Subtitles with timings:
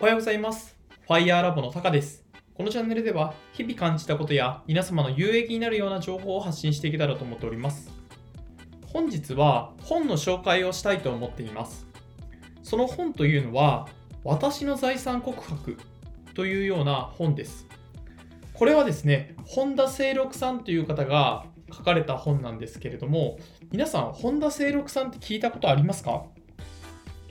[0.00, 0.78] おはようございます。
[1.02, 2.24] ファイヤーラボのタカです。
[2.54, 7.92] このチャンネルでは、日々感じたことや皆様の有益になるような情報を発信していけたらと思っております。
[8.86, 11.86] 本日は本の紹介をしたいと思っています。
[12.62, 13.90] その本というのは、
[14.24, 15.76] 私の財産告白
[16.32, 17.66] というような本です。
[18.54, 23.38] これはですね、本田清六さんという方が書かれた本なんですけれども、
[23.70, 26.24] 皆さん、本田清六さんって聞いたことありますか？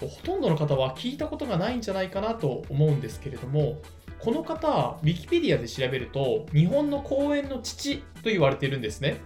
[0.08, 3.82] ほとんどの方は聞いたことがないんじゃないかなと思うんですけれども、
[4.20, 9.21] この方、ウィキペディアで調べると、日本の公園の父と言われているんですね。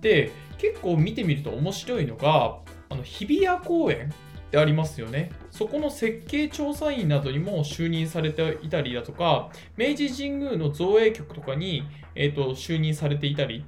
[0.00, 4.12] で、結構見てみると面白いのが、あの日比谷公園
[4.48, 5.30] ってありますよね。
[5.50, 13.64] そこの設計調査員などにも就任されていたりだとか、明治神宮の造営局とかに、えー、と就任されていたり、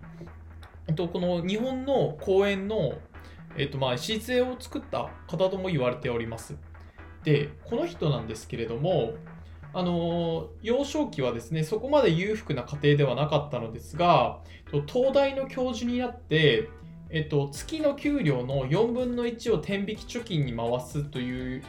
[0.88, 2.94] えっと、この日本の公園の、
[3.56, 6.56] えっと、まあ礎を作った方とも言われております。
[7.24, 9.14] で、この人なんですけれども、
[9.74, 14.40] あの幼少期はですね、そこまで裕福な家庭ではなかったのですが、
[14.86, 16.68] 東大の教授になって、
[17.10, 21.62] えっと、月の給料の4分の1を天引き貯金に回すという、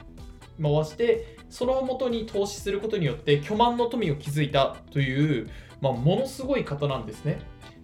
[0.61, 5.49] 回して、その元に投資することによって巨万の富を築いたという、
[5.81, 7.39] まあ、ものすごい方なんですね。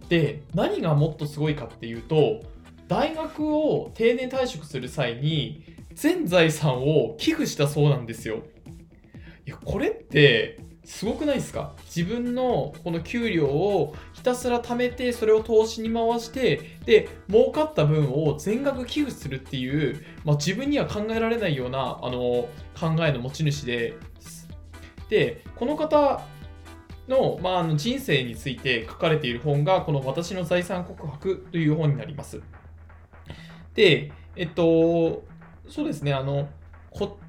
[0.08, 2.42] で、何がもっとすごいかっていうと、
[2.90, 8.42] 大学を定年退職する際に、全財産を寄付したそうなんですよ。
[9.46, 11.76] いや、これって、すごくないですか？
[11.86, 24.48] 自分のこの給料をひたすら貯めてそれを投資に回してで儲かった分を全額寄付するっていう、まあ、自分には考えられないようなあの考えの持ち主です
[25.10, 26.24] でこの方
[27.08, 32.42] の,、まあ、あの人生について書かれている本がこの「私の財産告白」という本になります
[33.74, 35.24] でえっと
[35.68, 36.48] そうですねあの
[36.92, 37.20] こ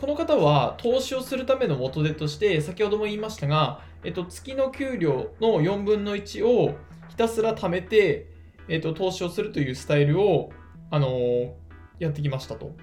[0.00, 6.74] この方は投資をするための元手として、先ほども言いましたが、えっと、月の給料の4分の1を
[7.10, 8.26] ひたすら貯めて、
[8.66, 10.52] えっと、投資をするというスタイルを、
[10.90, 11.54] あの
[11.98, 12.74] やってきましたと。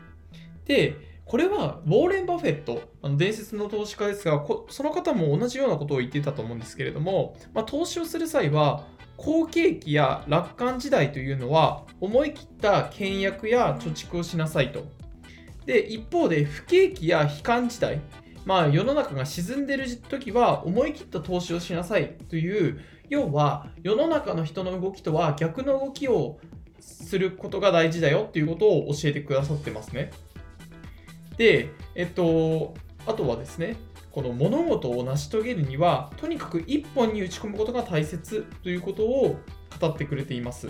[0.66, 8.86] で、これはウォーレン・バフェット、あの伝説の投資家ですが、その方も同じようなことを言ってたと思うんですけれども、まあ、投資をする際は、
[9.18, 14.86] 好景気や楽観時代というのは、思い切った倹約や貯蓄をしなさいと。
[15.68, 18.00] で一方で不景気や悲観時代、
[18.46, 26.40] まあ、世の中が沈んでる時は思い切った投資をしなさいという要は世の中の人の動きとは逆の動きを
[26.80, 30.12] することが大事だよっていうことを教えてくださってますね。
[31.38, 32.74] で、えっと、
[33.06, 33.78] あとはですね、
[34.12, 39.40] この物事を成し遂げるには、とにかく一本に打ち込むことが大切ということを
[39.80, 40.68] 語ってくれています。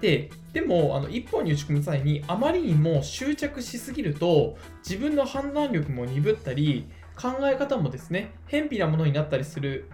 [0.00, 4.56] ででもあの一本に打ち込む際にあまりにも執着しすぎると
[4.88, 9.90] 自分の判断力も鈍ったり考え方もですね偏僻なものになったりする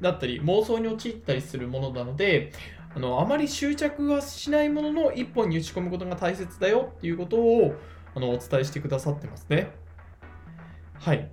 [0.00, 2.52] だったり妄想に陥ったりするものなので
[2.94, 7.74] あのあまり執着はしないものの一本に打ち込むことが大切だよっていうことを
[8.14, 9.72] あのお伝えしてくださってますね
[10.94, 11.30] はい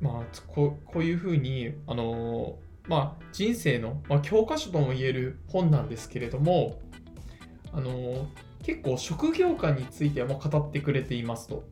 [0.00, 2.58] まあここういうふうにあの
[2.88, 6.78] まあ、人生の、まあ、教科書とも言える本なんですけれども、
[7.72, 8.26] あの、
[8.62, 11.64] 結構職業観についても語ってくれていますと。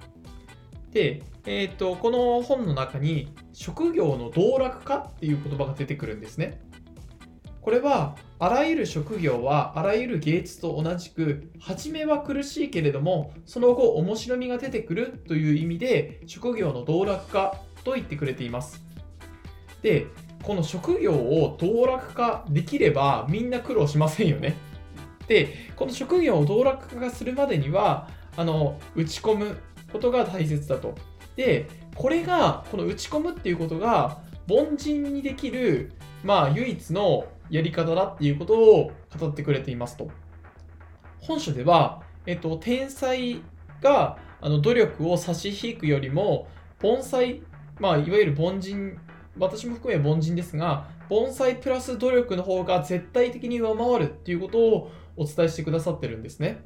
[0.92, 6.60] で、えーと、この本の中に職業の道楽化っていう言葉が出てくるんですね。
[7.64, 18.84] これはあらゆる職業はあらゆる芸術と同じく初めは苦しいけれどもその後面白みが出てくるという意味で職業の道楽化と言ってくれています。
[19.80, 20.06] で
[20.42, 24.54] この職業を道楽化できればみんな苦労しませんよね。
[25.26, 29.56] で、この職業を道楽化するまでには、あの、打ち込む
[29.92, 30.94] ことが大切だと。
[31.36, 34.18] で、これが、この打ち込むっていうことが、
[34.50, 35.92] 凡人にできる、
[36.22, 40.10] まあ、唯一のやり方だっていうことを語ってくれていますと。
[41.20, 43.40] 本書では、えっと、天才
[43.80, 46.48] があの努力を差し引くよりも、
[46.80, 47.42] 盆栽、
[47.78, 48.98] まあ、いわゆる凡人
[49.38, 56.62] 私も含め凡人ですが、盆栽プラス努力の方が絶対的に上回るっていうことをお伝えしてくださってるんですね。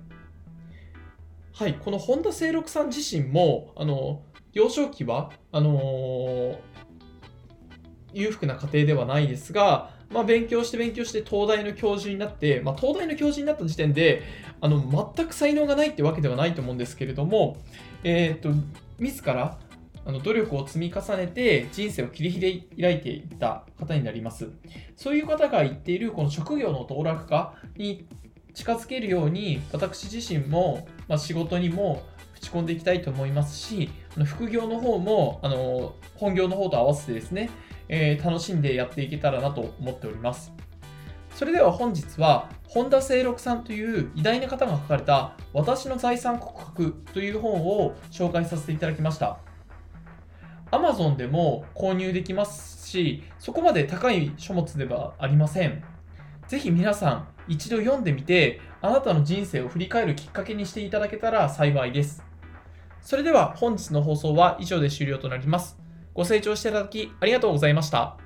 [1.55, 4.23] はい、この本田清六さん自身も、あの、
[4.53, 6.59] 幼少期は、あのー、
[8.13, 14.23] 裕福な家庭ではないですが、まあ、勉強して勉強して東大の教授になって、まあ、東大の教授になった時点で
[14.61, 14.81] あの
[15.17, 17.59] 全く才能がないってわけではないと思うんですけれども、
[18.05, 18.51] えーと、
[18.99, 19.59] 自ら
[20.05, 24.49] あの努力を積み重ねて人生を切り開いていった方になります。
[24.97, 28.07] そういう方が言っているこの職業の道楽化に
[28.55, 32.03] 近づけるように私自身も、まあ、仕事にも
[32.37, 33.91] 打ち込んでいきたいと思いますし、
[34.25, 37.51] 副業の方もあの本業の方と合わせてですね、
[37.89, 40.53] えー、楽しんでやっていけたらなと思っております。
[41.35, 49.39] それでは本日は、本田清六さんという偉大な方が書かれた私の財産告白という本を紹介させていただきました。
[50.71, 55.83] Amazon でも購入できますし、そこまで高い書物ではありません。
[56.47, 62.23] ぜひ皆さん一度読んでみて、あなたの人生を振り返るきっかけにしていただけたら幸いです。
[63.01, 65.79] それでは本日の放送は以上で終了となります。
[66.19, 68.17] ご清聴していただきありがとうございました。